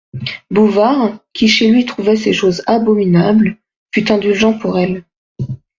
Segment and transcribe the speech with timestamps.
[0.49, 3.59] Bouvard, qui chez lui trouvait ces choses abominables,
[3.93, 5.03] fut indulgent pour elles.